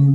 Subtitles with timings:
[0.00, 0.06] こ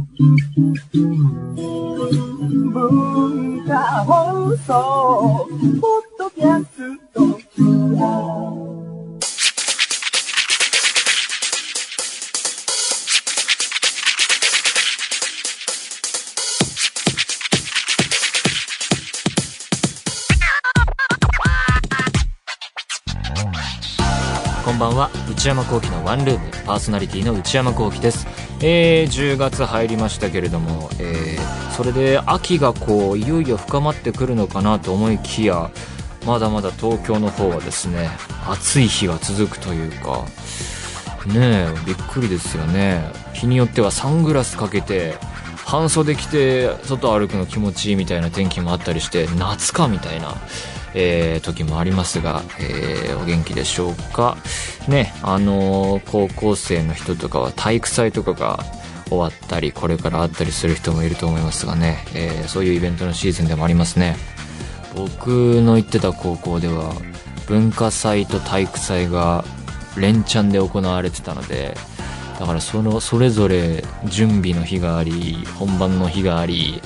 [24.71, 25.11] んばんは。
[25.31, 26.52] 内山聖輝のワンルーム。
[26.65, 28.45] パーソナリティの内山聖輝です。
[28.61, 35.70] えー、10月入りましたけれども、えー、それで秋がこういよいよ深まってくるのかなと思いきや
[36.26, 38.10] まだまだ東京の方はですね
[38.48, 40.26] 暑い日が続くというか
[41.27, 43.02] ねえびっくりですよね。
[43.34, 45.16] 日によってはサングラスかけて
[45.66, 50.36] 半袖着て外歩くの気持ちいいみたいな天気もあったりして夏かみたいな
[50.98, 54.38] えー、時もありますが、えー、お元気でしょうか？
[54.88, 58.64] ね、あのー、高校生の人とかは体育祭とかが
[59.10, 64.16] 終わったり、これからあったりする人もいると思いますがね、えー、そういうイベントのシーズンでもありますね。
[64.95, 66.93] 僕の行ってた高校では、
[67.47, 69.43] 文化祭と体育祭が
[69.97, 71.75] 連チャンで行われてたので、
[72.39, 76.81] だからその、それぞれ準備の日があり、本番の日があり、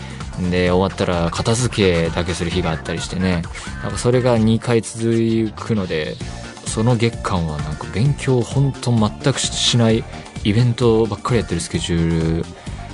[0.50, 1.76] で、終わったら片付
[2.08, 3.42] けだけする日があったりしてね、
[3.84, 6.16] なんかそれが2回続くので、
[6.66, 10.04] その月間はなんか勉強本当全くしない
[10.44, 12.46] イベントばっかりやってるスケジュール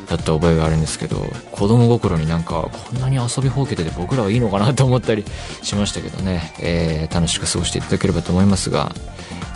[0.07, 1.17] だった覚えがあるんですけど、
[1.51, 5.25] 子供心になんかこんなに遊びほうけてて僕らはいいのかなと思ったり
[5.61, 8.91] しましたけどね、えー、楽しく過ごしていただければと思いますが、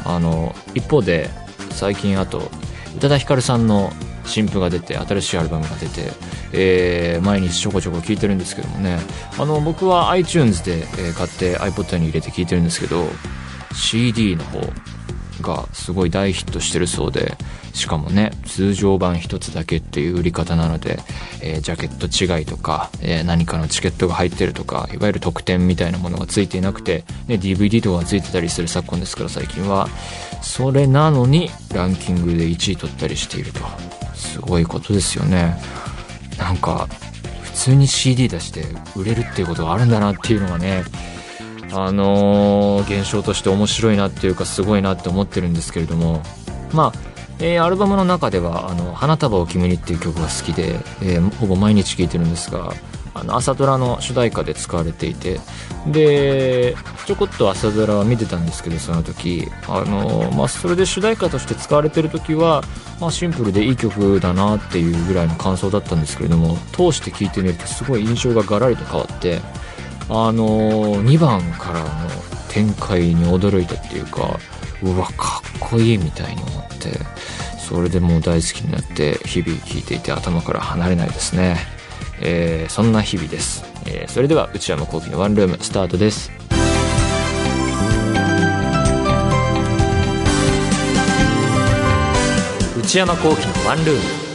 [0.06, 1.30] あの、一方で
[1.72, 2.52] 最近あと、
[2.95, 3.91] 宇多田ヒカルさんの
[4.25, 6.11] 新譜が出て新しいアルバムが出て、
[6.53, 8.99] えー、毎日ちょこちょこ聴いてるんですけどもね。
[9.37, 13.07] あの僕は iTunes で、買って iPod に入れて聴いてるんですけど
[13.73, 14.61] CD の方
[15.41, 17.37] がすごい大ヒットしてるそうで
[17.80, 20.99] しかもね通常版一つだけっていう売り方なので、
[21.41, 29.88] えー、ジャケット違いとか、えー、何かのチケットが入ってるとかいわゆる特典みたいなものがついていなくて、ね、DVD とかがついてたりする昨今ですから最近は
[30.41, 33.62] それなのにランキングで1位取ったりしていると。
[34.19, 35.56] すごいことですよね。
[36.38, 36.88] なんか
[37.41, 38.66] 普通に CD 出して
[38.96, 40.84] 売れるっていうことがあるんだなっていうのがね
[41.73, 46.22] あのー、現象として面白いなっていうかすごいなって思ってるんですけれども。
[46.73, 52.73] まあえー、アルバムの中では「あの花束を君に」っていう曲が好きで、えー、ほぼ毎日聴いてるんですが
[53.13, 55.39] あの朝ドラの主題歌で使われていて
[55.88, 62.63] でちょこっと朝ドラは見てたんですけどその時あの、まあ、それで主題歌として使われてる時は、
[62.99, 69.39] まあ、シンプルでいい曲だなっていうぐらいの感想だったんですけれども通して聴いてみるとすごい印象がガラリと変わって
[70.09, 71.89] あの2番からの
[72.49, 74.39] 展開に驚いたっていうか
[74.81, 76.90] うわかっこいいみたいに思って
[77.57, 81.57] それでもう大好きになって日々聴いていて頭から離れないですね。
[82.22, 86.31] えー、そんな日々です、えー、それでは内山聖輝のワンルームスタートです。
[92.78, 94.28] 内山聖輝のワンルーム。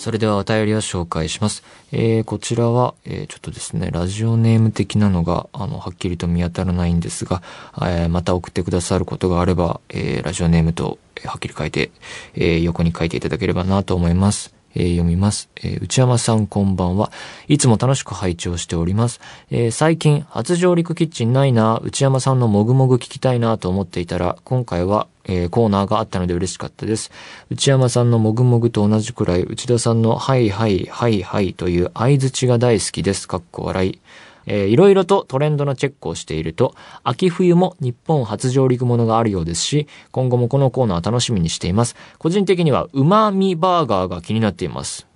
[0.00, 1.62] それではお便りを紹介します。
[1.92, 7.42] えー、こちらは、えー、ちょっとですね、ラジオネーム的なのが、あの、はっきりと見当たらないんですが、
[7.82, 11.90] えー、また送ってくださることがあれば、えー、ラジオネームと、えー、はっきり書いて、
[12.34, 14.54] えー、横に書いていただければなと思います。
[14.74, 15.50] えー、読みます。
[15.56, 17.12] えー、内山さんこんばんは。
[17.46, 19.20] いつも楽しく拝聴しております。
[19.50, 27.10] えー、最近、初上陸キッチンないな、内山さんのもぐもぐ聞きたいなと思っていたら、今回は、えー、コーナーがあったので嬉しかったです。
[27.50, 33.28] 内山さんのもぐもぐと同じくらい、内田さんのはいはいはいはいという合図値が大好きです。
[33.28, 34.00] かっこ笑い。
[34.46, 41.94] えー、いろいろとトレンドのチェックをしていると、秋冬も日本初上陸ものがあるようですし、今後もこのコーナー楽しみにしています。
[42.18, 45.06] 個人的には、うまみバーガーが気になっています。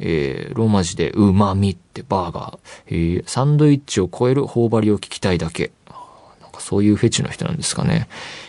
[0.00, 2.58] えー、ローマ字でうまみってバーガー。
[2.86, 5.72] えー、サンドイッチを超える頬張りを聞きたいだけ。
[6.58, 8.08] かそういうフェチの人なんですかね。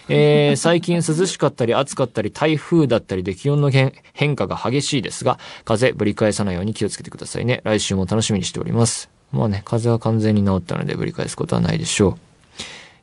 [0.10, 7.62] えー、 最近涼しかったり暑かったり台風だったりで気温の変化が激しいですが、風ぶり返さないように気をつけてくださいね。
[7.64, 9.10] 来週も楽しみにしております。
[9.32, 12.18] まあね、風は完全に治ったのでぶり返すことはないでしょう。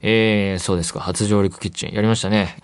[0.03, 2.56] えー、そうですか、初上陸キッチンやりましたね。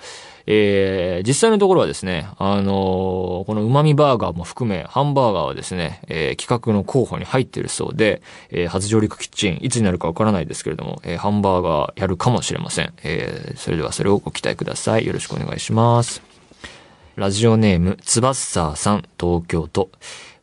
[0.46, 12.92] えー、実際のところはですね、あのー、この旨味バーガーも含め、ハンバーガーはですね、えー、企画の候補に入ってるそうで、えー、初上陸キッチン、いつになるかわからないですけれども、えー、ハンバーガーやるかもしれません。
[13.02, 15.06] えー、それではそれをご期待ください。
[15.06, 16.22] よろしくお願いします。
[17.16, 19.90] ラジオネーム、つばっさーさん、東京都。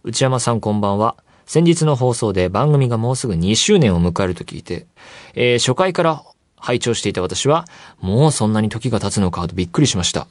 [0.04, 1.16] 内山さんこんばんは。
[1.46, 4.86] 先日の放送で番組がもうすぐ2周年を迎えると聞いて、
[5.34, 6.24] えー、初回から
[6.60, 7.66] 拝聴していた私は、
[8.00, 10.28] もうそんなに時が経つのかとびっくりしました。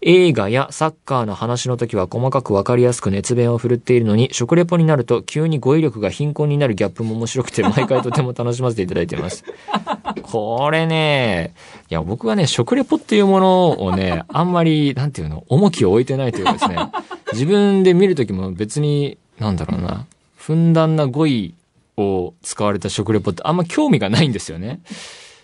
[0.00, 9.44] 映画やサッカーの話の時は細かくわかりやすく熱弁を振るっているのに、食レポになると急に語彙力が貧困になるギャップも面白くて、毎回とても楽しませていただいています。
[10.22, 11.54] これね、
[11.90, 16.76] いや、僕はね、食レポっていうものをね、あんまり、なんていうの、重きを置いてないというかですね、
[17.32, 20.06] 自分で見るときも別に、なんだろうな、
[20.36, 21.54] ふんだんな語彙
[21.96, 24.80] を使われた食レポってあんま興味がないんですよね。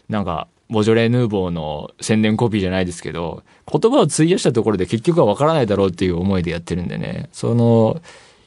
[0.08, 8.00] なんか、ボジョレ・ヌーボーの宣伝コピーじゃないですけど、言葉を費やしたところで結局はわからないだろうっていう思いでやってるんでね、その、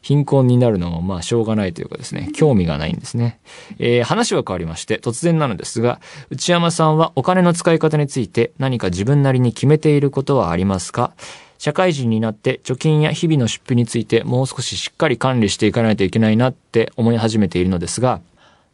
[0.03, 3.39] 貧困になるのもまあしょうがないというかですね、興味がないんですね。
[3.77, 5.99] えー、話は変わりまして突然なのですが、
[6.29, 11.11] 内山さんはお金の使い方について何か自分なりに決めていることはありますか？
[11.57, 18.21] 社会人になって貯金や日々の出費についてもう少ししっかり管理していかないといけないなって思い始めているのですが、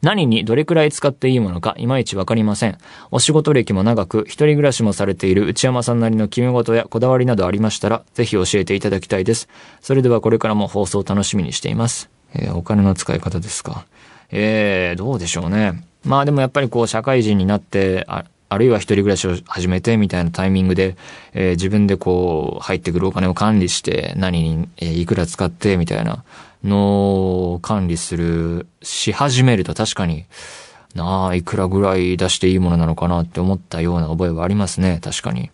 [0.04, 2.78] 何にどれくらい使っていいものかいまいちわかりません。
[3.10, 9.48] お仕事歴も長く、一人暮らしもされている内山さんなりの決め事やこだわりなどありましたら、ぜひ教えていただきたいです。
[9.80, 12.10] それではこれからも放送を楽しみにしています。
[12.36, 13.86] えー、お金の使い方ですか。
[14.30, 15.86] えー、どうでしょうね。
[16.04, 20.96] まあでもやっぱりこう社会人になって、ああるいは一人暮らしを始めてみたいなタイミングで、
[21.34, 26.24] えー、自分でこう入ってくるお金を管理して何に、えー、いくら使ってみたいな
[26.64, 30.26] の管理する、し始めると確かに、
[30.96, 35.50] なあ、いくらぐらい出していいものなのかなって思ったような覚えはありますね、確かに。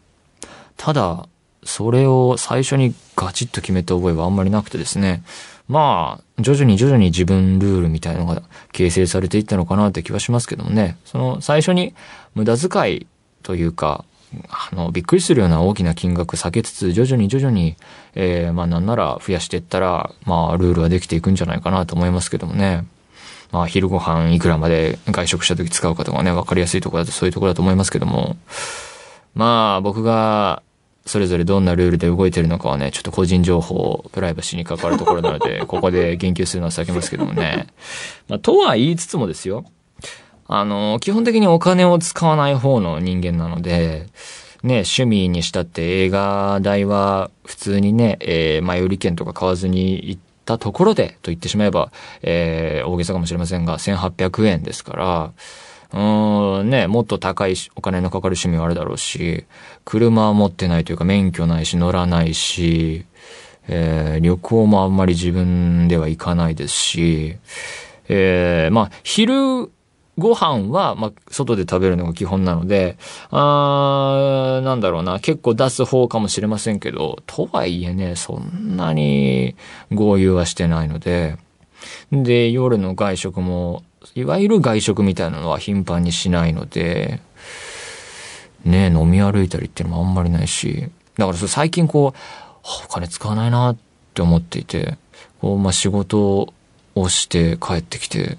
[0.78, 1.28] ただ、
[1.64, 5.24] それを最初にガチッと決めた覚えはあんまりなくてですね。
[5.68, 8.42] まあ、徐々に徐々に自分ルールみたいのが
[8.72, 10.98] 形成されていったのかなって気はしますけどもね。
[11.06, 11.94] その最初に
[12.34, 13.08] 無駄遣い
[13.44, 14.04] というか、
[14.50, 17.76] あの、びっくりするような大きな金額避けつつ、徐々に徐々に、
[18.16, 22.86] えー、まあなんなら増やしていったら、まあルールはできていくんじゃないかなと思いますけどもね。
[23.52, 28.38] まあ昼ご飯いくらまで外食した時使うかとかね、わかりやすいところだとそういうところだと思いますけども。
[29.34, 30.62] まあ僕が
[31.06, 37.68] それぞれどんなルールで動いてるのかはね、ちょっと個人情報、プライバシーに関わるところなので、ここで言及するのは避けますけどもね。
[38.28, 39.66] まあとは言いつつもですよ。
[40.52, 44.08] あの、基本的にお金を使わない方の人間なので、
[44.64, 51.92] ね、趣味にしたって映画代は普通にね、えー、前売り券とか買わずに行ったところで、と言ってしまえば、
[52.24, 55.34] えー、大げさかもしれませんが、1800円ですか
[55.94, 59.46] ら、うん、ね、もっと高いお金のかかる趣味はあるだろうし、
[59.86, 63.06] 車は持ってないというか免許ないし乗らないし、
[63.68, 67.38] えー、旅行もあんまり自分では行かないですし、
[68.08, 69.72] えー、まあ、昼
[70.20, 72.98] ご飯は、まあ、外で食べるのが基本なので、
[73.32, 79.56] あー、なんだろうな、結構出す方かもしれませんけど、とはいえね、そんなに
[79.92, 81.38] 合流はしてないので、
[82.12, 83.84] で、夜の外食も、
[84.16, 87.22] いわゆる外食みたいなのは頻繁にしないので、
[88.66, 92.20] ね、飲み歩いたりっていうのもあんまりないし、だから最近こう、
[92.86, 93.78] お金使わないなっ
[94.14, 94.98] て思っていて、
[95.42, 96.54] こう、まあ、仕事
[96.96, 98.38] をして帰ってきて、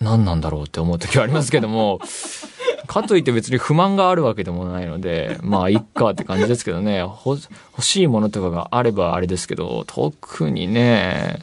[0.00, 2.00] 何なんだろうって思う時はありますけども、
[2.86, 7.40] かといって別に不満があるわけでもないので、まあ、いっかって感じですけどね、欲
[7.80, 11.40] しいものとかがあればあれですけど、特にね、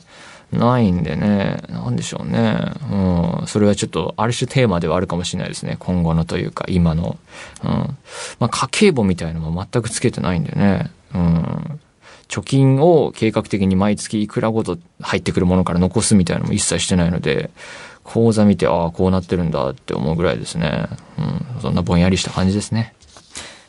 [0.54, 2.60] ないんでね、なんでしょうね。
[2.92, 3.48] うん。
[3.48, 5.78] それはちょっと、ある種テーマではあるかもしれないですね。
[5.80, 7.18] 今後のというか、今の。
[7.64, 7.70] うん。
[8.40, 10.92] まあ、家計簿みたいのも全くつけてないんでね。
[11.14, 11.80] うん。
[12.28, 17.50] 貯金を計画的に毎月いくらごと入ってくるものから残すみたいなのも一切してないので、
[18.04, 20.88] 講座見て、ああ、こうなってるんだって思うぐらいですね。
[21.18, 21.62] うん。
[21.62, 22.94] そんなぼんやりした感じですね。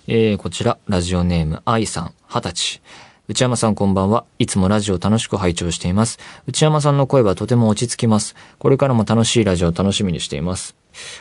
[0.07, 2.83] えー、こちら、ラジオネーム、愛さん、二十歳。
[3.26, 4.26] 内山さんこんばんは。
[4.38, 6.19] いつもラジオ楽しく拝聴しています。
[6.47, 8.37] 内山さんの声はとても落ち着きます。
[8.59, 10.76] これからも楽しいラジオを楽しみにしています。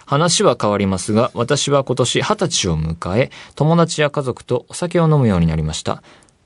[0.05, 6.03] 話は変わりますが、私は今年20歳を迎え、友達や家族とお酒を飲むようになりました。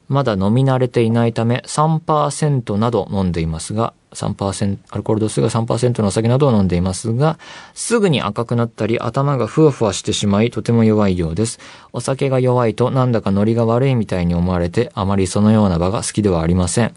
[0.10, 7.38] まだ飲み慣れていないため3%など飲んでいますが、3%、アルコール度数が3%のお酒などを飲んでいますが、
[7.74, 11.60] すぐに赤くなったり頭がふわふわしてしまいとても弱いようです。
[11.94, 16.94] お酒が弱いとなんだかノリが悪いみたいに思われてあまりそのような場が好きではありません。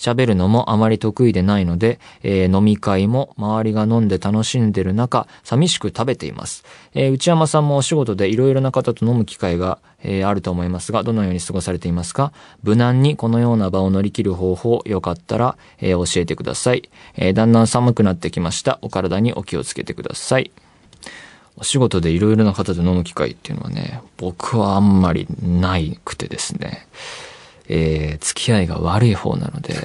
[0.00, 6.64] 喋るのもあまり得意でないので、えー、飲み会も周りが飲んで楽しんでる中、寂しく食べています。
[6.94, 12.32] えー、内山さんもお仕事でいろいろな方と飲む機会が、えー、あると思いますが、どのように過ごされていますか？
[12.62, 16.88] 無難にこのような場を乗り切る方法、よかったら、え、教えてください。
[17.16, 18.78] え、だんだん寒くなってきました。
[18.80, 20.50] お体にお気をつけてください。
[21.56, 26.86] お仕事でいろいろな方と飲む機会っていうのはね、僕はあんまりないくてですね。
[27.72, 29.76] えー、付き合いが悪い方なので、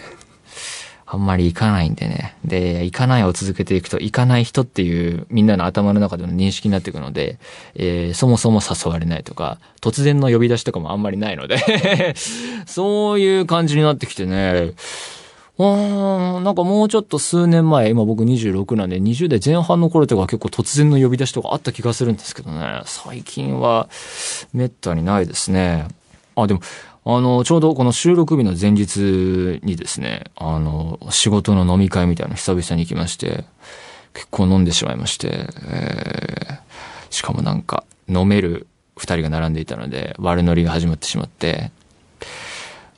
[1.05, 2.35] あんまり行かないんでね。
[2.43, 7.37] で、行かないを続けていくと、行かない人っていうみんなの頭の中での認識になっていくので、
[7.75, 12.15] えー、そもそも誘われないとか、突然の呼び出しとかもあんまりないので
[12.65, 14.73] そういう感じになってきてね、
[15.59, 23.87] うーん、なんかもうちょっと数年前、今僕26なんで、20代前半の頃とか結構突然の呼び出しとかあった気がするんですけどね、最近は
[24.53, 25.87] 滅多にないですね。
[26.35, 26.61] あ、でも、
[27.05, 33.45] あの、ちょうどこの収録日の前日にですね、あの、仕事の飲み会みたいなの久々に行きまして、
[34.13, 36.59] 結構飲んでしまいまして、えー、
[37.09, 41.71] しかもなんか、飲める二人が並んでいたので、悪乗りが始まってしまって、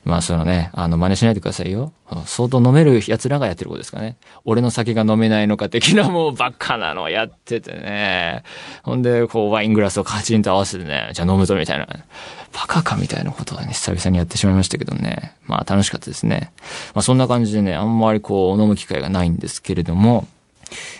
[0.08, 1.92] まあそのね、あの真似しないでくださいよ。
[2.24, 4.16] 相当飲める奴らがやってることですかね。
[4.46, 8.42] 俺の酒が飲めないのか的なもうバカなのやっててね。
[8.84, 11.86] ほんで、こうワイングラスをカチンと合わせてね、じゃあ飲むぞみたいな。
[11.86, 15.34] バカかみたいなことをね、久々にやってしまいましたけどね。
[15.46, 16.52] まあ楽しかったですね。
[16.94, 20.26] まあそんな感じでね、あんまりこう飲む機会がないんですけれども、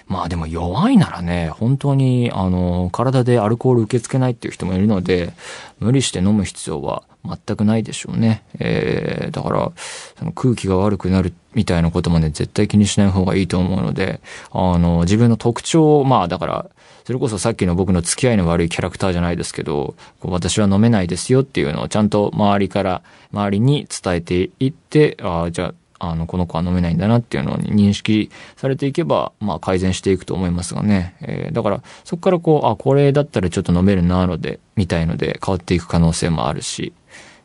[0.06, 5.32] まあでも弱いならね、本当に、あの、体でアルコール受け付けないっていう人もいるので、
[5.80, 8.42] 無理して飲む必要は全くないでしょうね。
[8.58, 9.72] えー、だから、
[10.18, 14.20] その空気が悪くなるみたいなこともね、絶対気にしない方がいいと思うので、
[14.50, 16.66] あの、自分の特徴を、まあだから、
[17.04, 31.16] それこそさっきの僕の付き合いの悪いキャラクターじゃないですけど、こう私は飲めないですよっていうのをちゃんと周りから、周りに伝えていって、ああ、じゃあ、あの、この子は飲めないんだなっていうのに認識されていけば、まあ改善していくと思いますがね。
[31.20, 36.92] えー、だから、そこからこう、あ、これだったらちょっと飲めるなので、みたいので変わっていく可能性もあるし、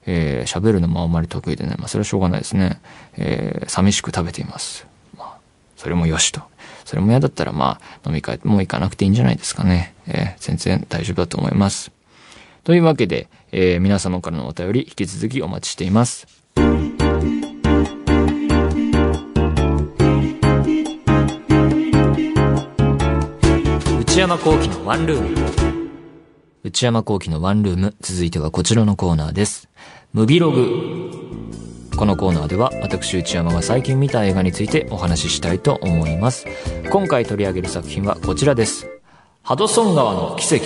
[0.05, 2.79] えー、喋るのもあんまり得意でね、まあそれはしょうがないですね。
[3.17, 4.86] えー、寂しく食べています。
[5.17, 5.38] まあ、
[5.75, 6.41] それもよしと。
[6.86, 9.93] それも嫌だったらまあ、飲み会もう行かなくていいんじゃないですかね。
[10.07, 11.91] えー、全然大丈夫だと思います。
[12.63, 16.27] というわけで、えー、皆様からのお便り引き続きお待ちしています。
[24.13, 25.89] 内山幸喜のワンルーム。
[26.63, 27.96] 内山幸喜のワンルーム。
[28.00, 29.70] 続いてはこちらのコーナーです。
[30.13, 31.10] ムビログ。
[31.98, 36.46] このコーナーでは私内山が最近見た映画についてお話ししたいと思います。
[36.91, 38.88] 今回取り上げる作品はこちらです。
[39.41, 40.65] ハドソン川の奇跡。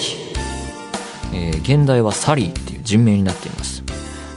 [1.34, 3.82] えー、現代はサリーっていう人名になっています。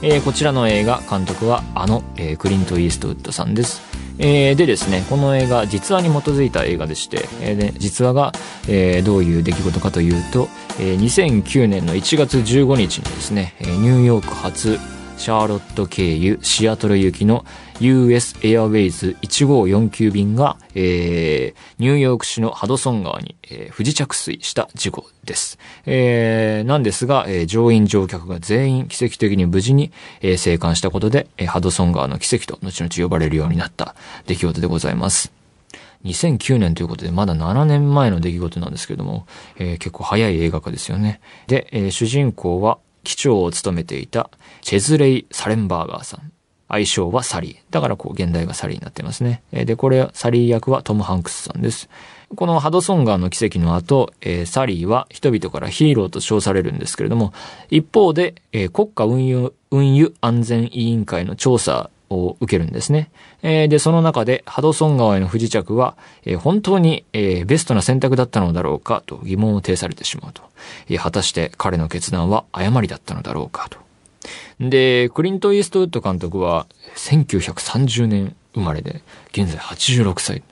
[0.01, 3.90] えー、こちらの映画監督はあの、えー、クリント・イーストウッドさんです。
[4.23, 8.31] えー、でですね、この映画、実話に基づいた映画でして、えー、で実話が、
[8.67, 10.47] えー、どういう出来事かというと、
[10.79, 14.77] えー、2009年の1月15日にですね、ニューヨーク発
[15.21, 17.45] シャーロット経由シアトル行きの
[17.79, 25.59] US Airways 1549便が、えー、ニューヨーク市のハドソン川に、えー、不時着水した事故です。
[25.85, 33.93] えー、なんですが、えー、乗員乗客が全員奇跡的に無事に、えー、生還したことで、えー、ハドソン川の奇跡と後々呼ばれるようになった
[34.25, 35.31] 出来事でございます。
[36.03, 39.27] 2009年ということで、まだ7年前の出来事なんですけども、
[39.59, 41.21] えー、結構早い映画化ですよね。
[41.45, 44.29] で、えー、主人公は、機長を務めていた
[44.61, 46.31] チェズレイ・サレンバーガーさん。
[46.67, 47.55] 愛称はサリー。
[47.69, 49.43] だからこう、現代がサリーになってますね。
[49.51, 51.89] で、これ、サリー役はトム・ハンクスさんです。
[52.33, 57.33] このハドソン川の奇跡の後、えー、サリーは人々からヒーローと称されるんですけれども、
[57.69, 63.09] 一方で、えー、国家運輸、運輸安全委員会の調査を受けるんですね。
[63.41, 70.43] えー、で、その中で、ハドソン川への不時着は、えー、本当に、えー、ベストな選択だったのだろうかと疑問を呈されてしまうと。
[70.89, 73.79] え果たして彼の決断は誤りだったのだろうかと。
[74.59, 79.01] で、クリント・イーストウッド監督は、1930年生まれで、
[79.31, 80.43] 現在86歳。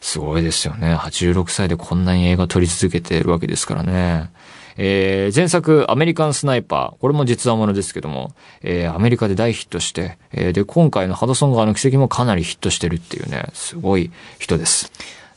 [0.00, 0.94] すごいですよね。
[0.94, 4.30] 86歳でこんなに映画撮り続けてるわけですからね。
[4.76, 7.00] えー、前作、アメリカンスナイパー。
[7.00, 14.90] これも実話ものですけども、えー、アメリカで大ヒットして、えー、で、今回のハドソン川の奇跡もかなりヒットしてるっていうね、すごい人です。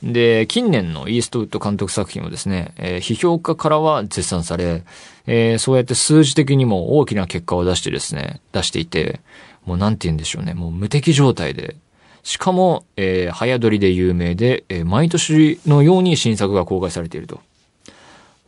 [0.03, 4.83] で、近年のイーストウッド監督作品はですね、えー、批評家からは絶賛され、
[5.25, 9.21] えー、そうやって数字的にも大きな結果を出してですね、出していて、
[9.65, 11.75] もうなんて言うんでしょうね、もう無敵状態で、
[12.23, 17.41] しかも、えー、早撮りで有名で、えー、毎年のように新作が公開されていると。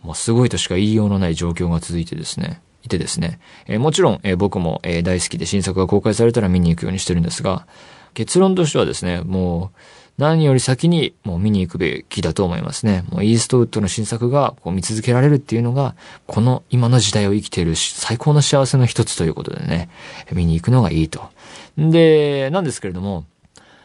[0.02, 7.68] もうすごいとしか言いようのない状況が続いてですね、いてですね、えー、もちろん、えー、僕も、えー、大好きで新作が公開されたら見に行くようにしてるんですが、
[8.14, 9.78] 結論としてはですね、もう、
[10.20, 13.06] 何より先にもう見に行くべきだと思いますね。
[13.10, 15.96] もうイーストウッドの新作がこう見続けられるっていうのが、
[16.28, 19.90] この今の時代を生きている最高の幸せの一つということでね、
[20.34, 21.30] 見に行くのがいいと。
[21.78, 23.24] で、なんですけれども、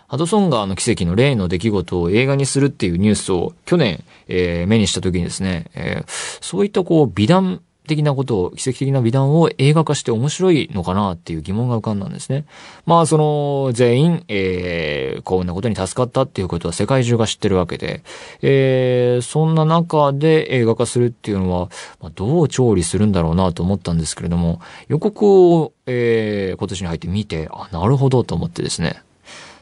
[0.08, 12.46] ハドソン川の奇跡の例の出来事を映画にするっていうニュースを去年、えー、目にした時にですね、えー、そういったこう美談的なことを、奇跡的な美談を映画化して面白いのかなっていう疑問が浮かんだんですね。
[12.87, 18.02] まあ、その、全員、えー、幸運なことに助かったっていうことは世界中が知ってるわけで、
[18.40, 21.68] えー、そんな中で映画化するっていうのは、
[22.00, 29.02] まあ、どう調理するんだろうなと思ったんですけれども、予告を、えー、今年に入って見て、あ、なるほどと思ってですね、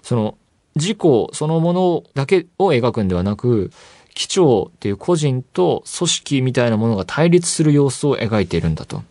[0.02, 0.38] その、
[0.76, 3.70] 事故そのものだけを描くんではなく、
[4.14, 9.02] 機長っていう個人と組織みたいなものが対立する様子を描いているんだと。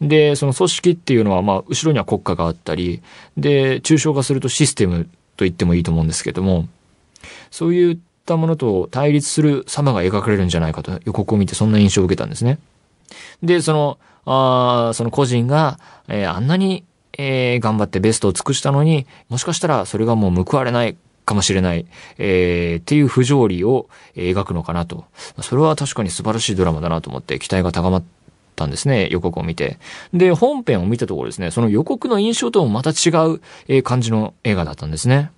[0.00, 3.02] で、その組織っていうのは、まあ、後ろには国家があったり、
[3.36, 5.04] で、抽象化するとシステム
[5.36, 6.68] と言ってもいいと思うんですけども、
[7.50, 12.58] そういったものと対立する様が描かれるんじゃないかと予告を見てそんな印象を受けたんですね。
[13.42, 15.78] で、その、ああその個人が、
[16.08, 16.84] えー、あんなに、
[17.22, 20.96] えー、頑張ってベストを尽くしたのに、もしかしたらそれがもう報われない
[21.26, 21.84] かもしれない、
[22.16, 25.04] えー、っていう不条理を描くのかなと。
[25.42, 28.04] それは確かに素晴らしいドラマだなと思って期待が高まっ
[28.56, 29.78] たんですね、予告を見て。
[30.14, 33.12] で、本編を見たところですね、その予告の印象ともまた違
[33.68, 35.30] う感じの映画だったんですね。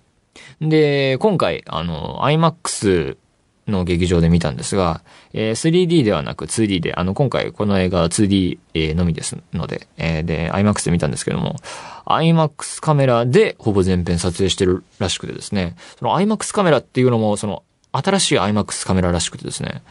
[0.60, 3.16] で、今回、あの、IMAX
[3.68, 5.02] の劇場で見たんですが、
[5.32, 11.56] えー、3D ではなく 2D で、あの、今回この映画は 2D、えー、のみですので、えー、で、IMAX で見たんですけども、
[12.06, 19.82] IMAX カメラでほぼ全編撮影してるらしくてですね、その IMAX カメラっていうのも、その、新しい IMAX カメラらしくてですね、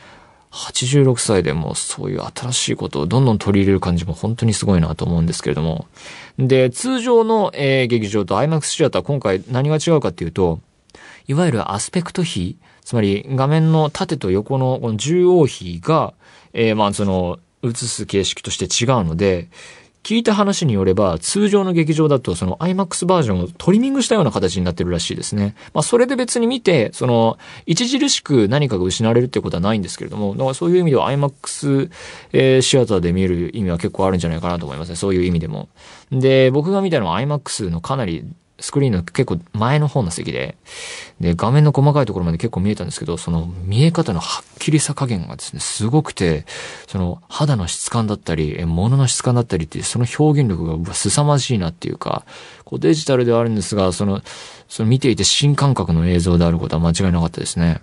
[0.51, 5.87] 86歳でもそういう新しいことをどんどん取り入れる感じも本当にすごいなと思うんですけれども。
[6.37, 10.59] で、通常の、えー、劇場と IMAX シアター今回何が違うかっていうと、
[11.27, 16.13] いわゆるアスペクト比、つまり画面の縦と横のこの重央比が、
[16.53, 19.49] えー、まあその、映す形式として違うので、
[20.03, 25.55] 聞いた話によれば、通常の劇場だとその IMAX バージョンをトリミングしたような形になってるらしいですね。
[25.73, 27.37] まあそれで別に見て、その、
[27.69, 31.91] 著しく何かが失われるってことはないんですけれども、だからそういう意味では IMAX、
[32.33, 34.95] えー、シアターで見る意味は結構あるんじゃないかなと思いますね。
[34.95, 35.69] そういう意味でも。
[36.11, 38.25] で、僕が見たのは IMAX のかなり
[38.61, 40.55] スクリーンの結構前の方の席で、
[41.19, 46.45] で、画面の細かいところまで結構見えたんですけど、その見え方のはっきりさ加減がですね、すごくて、
[46.87, 52.23] その肌の質感だったり、物の質感だったりっていう、その表現力が凄まじいなっていうか、
[52.63, 54.21] こうデジタルではあるんですが、その、
[54.69, 57.81] その見ていて新感覚の映像であることは間違いなかったですね。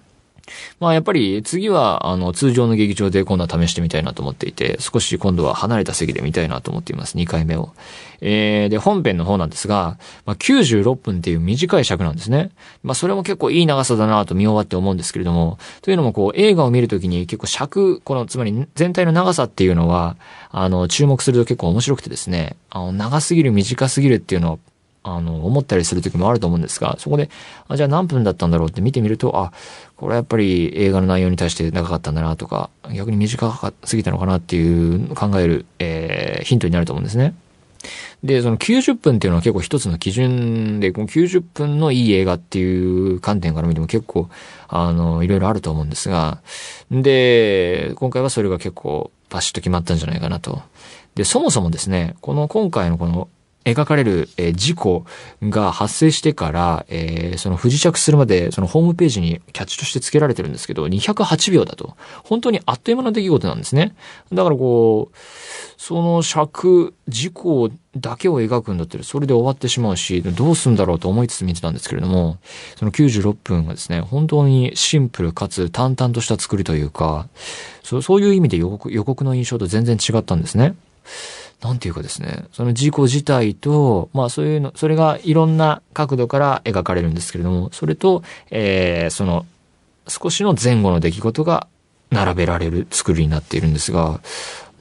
[0.80, 7.16] まあやっぱり次はあの通常の劇場で今度は試してみたいなと思っていて、少し今度は離れた席で見たいなと思っています。
[7.16, 7.72] 2回目を。
[8.20, 9.96] えー、で、本編の方なんですが、
[10.26, 12.50] まあ、96分っていう短い尺なんですね。
[12.82, 20.16] まあそれも結構いい長さだなと見終わって思うんですけれども、というのもこう映画を見るときに結構尺、このつまり全体の長さっていうのは、
[20.50, 24.58] あの注目すると結構面白くてですね、あの長すぎる短すぎるっていうのを
[25.16, 27.30] あの、思ったりする時もあると思うんですが、そこで、
[27.68, 29.52] あ、じゃあ何分だったんだろうって見てみると、あ、
[29.96, 37.34] これやっぱり映画の内容に対して長かったんだなとか、逆に短かすぎたのかなっていう考える、えー、ヒントになると思うんですね。
[38.22, 44.28] で、その90分っていうのは結構一つの基準で、この90分のいい映画っていう観点から見ても結構、
[44.66, 46.42] あの、いろいろあると思うんですが、
[46.90, 50.62] で、今回はそれが結構バシッと決まったんじゃないかなと。
[51.14, 53.28] で、そもそもですね、この今回のこの
[53.72, 55.04] 描かれる、えー、事故
[55.42, 61.96] が発生してから、えー、その不時着するまで、そのホームページにキャッチとして付けられてるんですけど、208秒だと。
[62.24, 63.94] 本当にあっという間の出来事なんですね。
[64.32, 65.16] だからこう、
[65.76, 72.38] その尺、事故だけを描くんだったら、それで終わってしまうし、どうすんだろうと思いつつ見てたんですけれども、
[72.76, 77.28] その96分がですね、本当にシンプルかつ淡々とした作りというか、
[77.82, 80.74] そうそういう意味で予告予告の印象と全然違ったんですね。
[81.60, 89.44] なんていうかですね、その事故自体と、まあそういうの、それがいろんな角度から描かれるんですけれども、それと、えー、その、
[90.06, 91.66] 少しの前後の出来事が
[92.10, 94.20] 並べられる作りになっているんですが、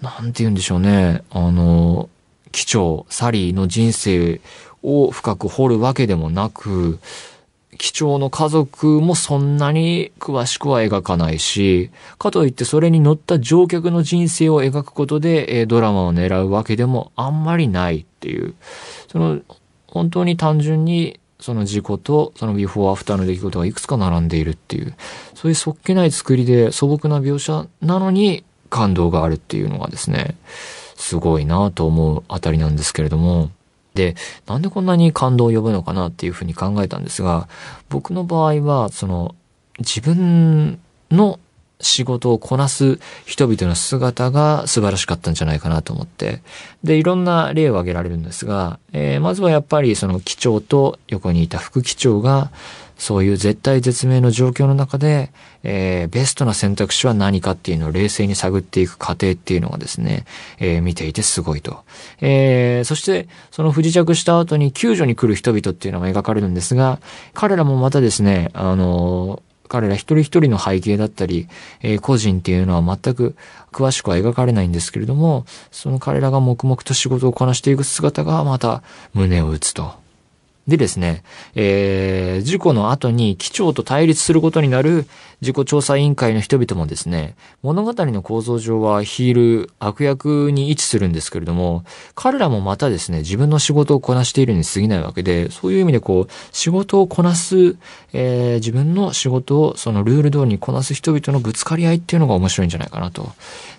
[0.01, 2.09] なんて言うんでしょうね、あの、
[2.51, 4.39] 機長、サリーの人生
[4.83, 6.99] を深く掘るわけでもなく、
[7.77, 18.55] 貴重の家族もそんなに詳しくは描かないし、かといってそれに乗った乗客の人生を描くことで、えドラマを狙うわけでもあんまりないっていう、
[19.11, 19.39] その、
[19.87, 24.95] 本当に単純にその事故とそのビフォーアフターの出来事がいくつか並んでいるっていう、
[25.35, 30.35] そういうそっけない作りで素朴な描写なのに感動があるっていうのがですね、
[30.95, 33.51] すごいなと思うあたりなんですけれども、
[33.97, 37.49] で、なんでこんなに感動を呼ぶのかなっていうふうに考えたんですが、
[37.89, 39.35] 僕の場合は、その、
[39.79, 40.79] 自分
[41.11, 41.39] の
[41.79, 46.41] 仕事をこなす人々の姿が素晴らしかったんじゃないかなと思って。
[46.83, 52.51] で、いろんな例を挙げられるんですが、えー、まずはやっぱりその機長と横にいた副機長が、
[52.97, 55.31] そういう絶対絶命の状況の中で、
[55.63, 60.25] えー、ベストな選択肢は何かっていうのを冷静に探っていく過程っていうのがですね、
[60.59, 61.83] えー、見ていてすごいと。
[62.21, 66.99] えー、そして、その不時着した後に救助に来る人々っていうのが描かれるんですが、
[67.33, 71.47] 彼らもまたですね、あの彼ら一人一人の背景だったり、
[71.81, 73.35] えー、個人っていうのは全く
[73.71, 78.81] 詳しくは描かれないんですけれども、その彼らが黙々と仕事をこなしていく姿がまた
[79.13, 80.06] 胸を打つと。
[80.67, 81.23] でですね、
[81.55, 85.05] えー、事故の後に機長と対立することになる
[85.39, 97.77] 事故調査委員会の人々もですね、物語の構造上はヒール、悪役に位置するんですけれども、彼らもまたですね、自分の仕事をこなしているに過ぎないわけで、そういう意味でこう、仕事をこなす、
[98.13, 103.31] えー、自分の仕事をそのルール通りにこなす人々のぶつかり合いっていうのが面白いんじゃないかなと。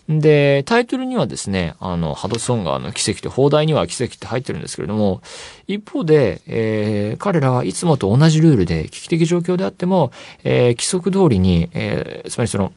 [0.08, 5.20] で、タイトルにはですね、あの、ハドソン川の奇跡と、放題には奇跡って入ってるんですけれども、
[5.66, 10.10] 一方で、えー、彼らはいつもと同じルールで、危機的状況であっても、
[10.44, 12.72] えー、規則通りに、えー、つまりその、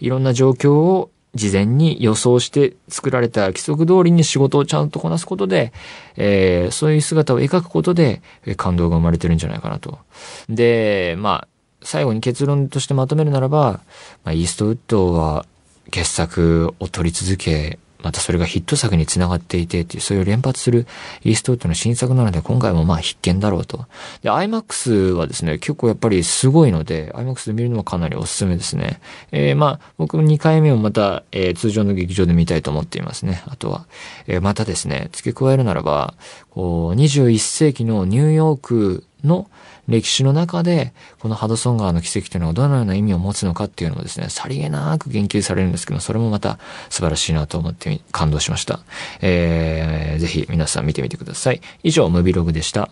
[0.00, 5.72] いろんな状況を事前に予想して作られた規則通りに仕事をちゃんとこなすことで、
[6.16, 8.20] えー、そういう姿を描くことで、
[8.56, 10.00] 感動が生まれてるんじゃないかなと。
[10.48, 11.48] で、まあ、
[11.82, 13.80] 最後に結論としてまとめるならば、
[14.24, 15.46] まあ、イーストウッドは
[15.90, 20.86] 傑作を取り続け、またそれがヒット作につながっていてっていう、そういう連発する
[21.24, 23.86] イーストウッドの新作なので、今回もまあ必見だろうと。
[24.22, 29.00] で、IMAX はですね、結構やっぱりすごいので、IMAX で見るのはかなりおすすめですね。
[29.32, 33.42] えー、まあ、僕2回目をまた、えー、通常の劇場で見たいと思っていますね。
[33.46, 33.86] あとは、
[34.28, 36.14] えー、またですね、付け加えるならば、
[36.50, 39.48] こう、21世紀のニューヨークの、
[39.88, 46.58] 歴史の中で、このハドソン川の奇跡というのがどのような意味を持つのかっていうのもですね、さりげなく言及されるんですけど、それもまた
[46.90, 48.80] 素晴らしいなと思って感動しました。
[49.20, 51.60] えー、ぜひ皆さん見てみてください。
[51.82, 52.90] 以上、ムビログでした。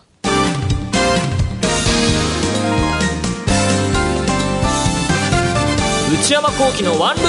[6.19, 7.25] 内山幸喜のワンルー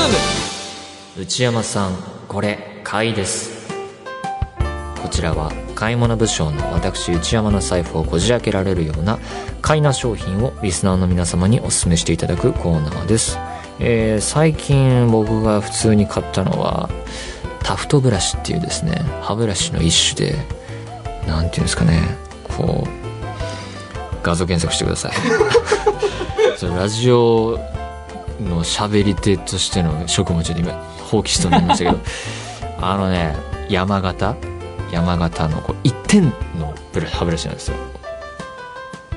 [1.19, 1.93] ム内山さん、
[2.27, 3.69] これ、買いです。
[5.03, 9.21] こちらは買い物部署の私内山の財布をこじ開けられるような
[9.63, 13.39] 買いな商品をリスナーの皆様にお勧めしていただくコーナーです、
[13.79, 16.91] えー、最近僕が普通に買ったのは
[17.63, 20.37] タフトブラシっていうですね歯ブラシの一種で
[21.29, 22.01] 何て言うんですかね
[22.57, 22.89] こう
[24.25, 25.13] 画像検索してください。
[26.77, 27.57] ラジオ
[28.41, 30.73] の喋り手としての職務ちょっと今
[31.09, 32.01] 放棄しそうになりましたけど。
[32.83, 33.37] あのね
[33.69, 34.35] 山形
[34.93, 36.25] 山形のこう一点
[36.59, 37.77] のブラ歯ブラシなんですよ。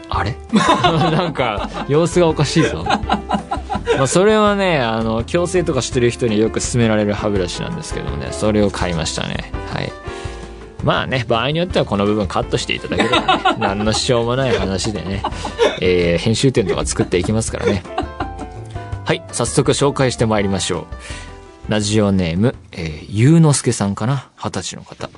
[0.10, 0.36] あれ？
[0.54, 2.84] なんか様子がおかしいぞ。
[2.86, 8.28] まあそれはねあの矯正とかしてる人によく勧められる歯ブラシなんですけどね。
[8.32, 9.52] それを買いましたね。
[9.74, 9.92] はい。
[10.84, 15.22] まあね場合によってはこの部分カットしていただければね 何のしょうもない話でね、
[15.80, 17.84] えー、編集点とか作っていきますからね。
[19.06, 20.86] はい早速紹介してまいりましょう
[21.72, 25.10] ラジオネーム、えー、ゆうのすけさんかな二十歳の方。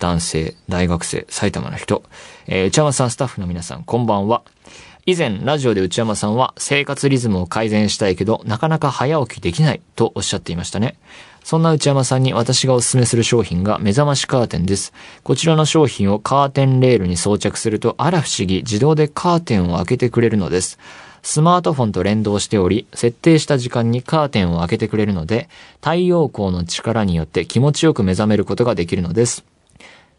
[0.00, 2.02] 男性、大学生、埼玉の人。
[2.48, 4.42] えー、内山さん、スタッフの皆さん、こんばんは。
[5.06, 10.98] 以前、ラジオで内山さんは生活リズムを改善したいけど、なかなか早起きできないとおっしゃっていましたね。
[11.44, 14.92] そんな内山さんに私がお勧めする商品が目覚ましカーテンです。
[15.22, 20.80] こちらの商品をカーテンレールに装着すると、あら不思議、自動でカーテンを開けてくれるのです。
[21.22, 25.48] スマートフォンと連動しており、設定した時間にカーテンを開けてくれるので、
[25.80, 29.44] 太陽光の力によって気持ちよく目覚めることができるのです。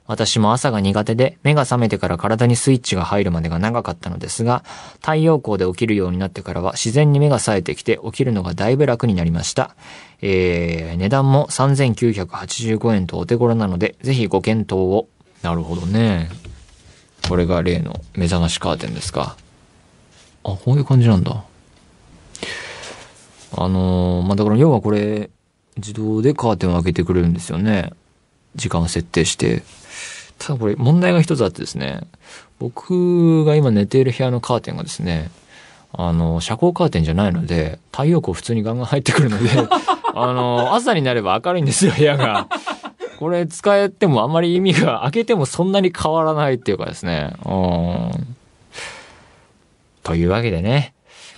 [0.07, 4.63] 私も朝が苦手で、目が覚めてから体にスイッチが入るまでが長かったのですが、
[4.95, 9.75] 太陽光で起きるようになってからは自然に目が冴えてきて起きるのがだいぶ楽になりました。
[10.21, 15.07] えー、値段も3985円とお手頃なので、ぜひご検討を。
[15.43, 16.29] なるほどね。
[17.27, 19.37] これが例の目覚ましカーテンですか。
[20.43, 21.43] あ、こういう感じなんだ。
[23.53, 25.29] あのー、まあ、だから要はこれ、
[25.77, 27.91] 自動でカーテンを開けてくれるんですよね。
[28.55, 29.63] 時間を設定して。
[30.37, 32.01] ただこれ問題が一つあってですね、
[32.59, 35.29] 僕が今寝ている部屋のカーテンがですね、
[35.93, 39.49] あの、遮光カーテンじゃないので、太陽光普通にガンガン入ってくるので、
[40.15, 42.47] あの、朝になれば明るいんですよ、部屋が。
[43.19, 47.33] これ使えてもあまり意味が、開けてもそんなに変わらないっていうかですね。
[47.45, 48.35] うん。
[50.03, 50.93] というわけでね、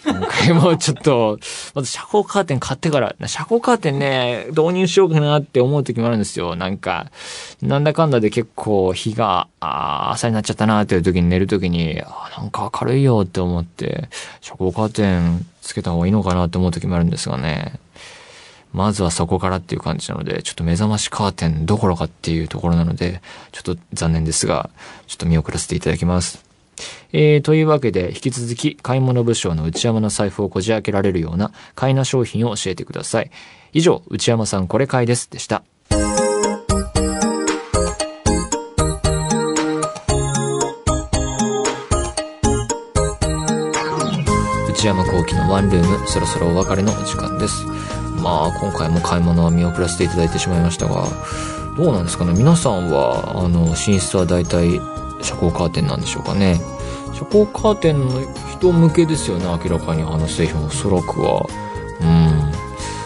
[0.05, 1.39] 今回もちょっと、
[1.73, 6.55] まず遮光カーテン買ってから、遮光カーテンね、導入しようかなって思う時もあるんですよ。
[6.55, 7.09] なんか、
[7.61, 14.09] なんだかんだで結構日が、あ朝になっちゃったなっていう時に寝る時に、あなんか明るいよって思って、
[14.41, 17.79] 遮光カーテンつけた方がいいのかなって思う時もあるんですがね。
[18.73, 23.21] まずはそこからっていう感じなので、ちょっと目覚ましカーテンどころかっていうところなので、
[23.51, 24.69] ちょっと残念ですが、
[25.07, 26.52] ちょっと見送らせていただきます。
[27.11, 33.31] えー、というわけで、引き続き、買い物部署の内山の財布をこじ開けられるような、買いな商品を教えてください。
[33.71, 35.29] 以上、内山さんこれ買いです。
[35.29, 35.63] でした。
[44.83, 47.63] 内山幸喜のワンルーム、そろそろお別れの時間です。
[48.21, 51.07] まあ、今回も買い物は見送らせていただいてしまいましたが、
[51.77, 54.81] どうなんですかね皆さんは、あの、寝室は大体、
[55.23, 56.59] 遮光カーテンなんでしょうかね
[57.13, 61.45] 遮光カーテンの人向けですよね、明らかにあの製品おそらくは。
[62.01, 62.51] うん。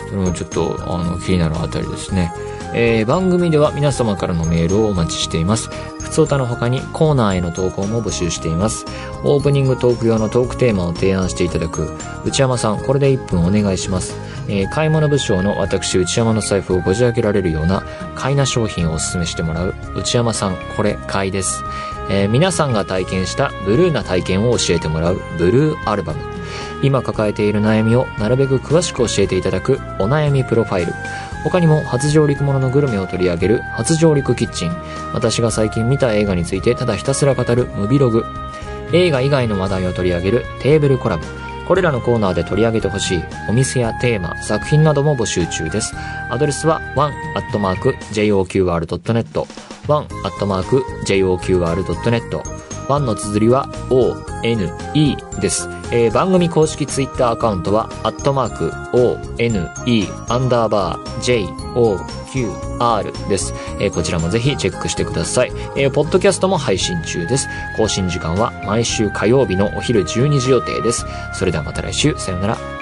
[0.09, 2.31] それもちょっと、あの、気になるあたりですね。
[2.73, 5.69] えー、番組では皆様からのメールをお待ちしています。
[5.99, 8.85] ふつおたの他にコーナーへの投稿も募集しています。
[9.23, 14.15] オープニングトーク用のトークテーマを提案していただく、内山さん、これで1分お願いします。
[14.49, 17.83] えー、買い物部署の私、内山の財布をこじ開けられるような、
[18.15, 21.63] 買いな商品をお勧めしてもらう、内山さん、これ、買いです。
[22.09, 26.19] えー皆さんが体験したブルーな体験を教えてもらうブルーアルバム。
[26.81, 30.93] 今抱えている悩みをなるべく詳しく教えていただくお悩みプロファイル。
[31.43, 34.71] 他にも初上陸もののグルメを取り上げる初上陸キッチン。
[35.13, 38.23] 私が最近見た映画についてただひたすら語るムビログ。
[38.93, 41.46] 映画以外の話題を取り上げるテーブルコラボ。
[41.67, 45.93] これらのコーナーで取り上げてほしいお店やテーマ、作品なども募集中です。
[46.29, 49.45] アドレスは one.joqr.net
[49.87, 52.56] one.joqr.net
[52.87, 55.69] 1の綴りは ONE です。
[55.91, 61.47] えー番組公式ツイッターアカウントは、アットマーク ONE アンダーバー
[62.33, 63.53] JOQR です。
[63.79, 65.51] えーこちらもぜひチェックしてください。
[65.75, 67.47] えーポッドキャストも配信中です。
[67.77, 71.05] 更新時間は毎週火曜日のお昼12時予定です。
[71.33, 72.76] それではまた来週、さよなら。